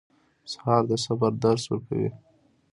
[0.51, 2.09] سهار د صبر درس ورکوي.